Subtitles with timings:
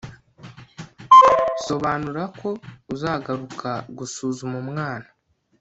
[1.65, 2.49] sobanura ko
[2.93, 5.07] uzagaruka gusuzuma umwana